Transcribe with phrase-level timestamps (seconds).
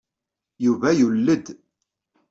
[0.65, 1.45] Yuba yulel-d.